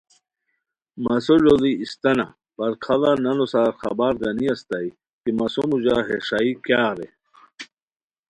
مسو 1.03 1.35
لوڑی 1.43 1.71
استانہ 1.83 2.25
پراکھاڑہ 2.55 3.11
نانو 3.23 3.45
سار 3.51 3.71
خبار 3.81 4.13
گانی 4.21 4.45
استائے 4.53 4.89
کی 5.21 5.31
مسو 5.39 5.63
موژہ 5.69 5.97
ہے 6.07 6.17
ݰائی 6.27 6.51
کیاغ 6.65 6.91
رے 6.97 7.07